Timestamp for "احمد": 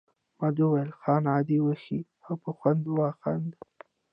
0.31-0.57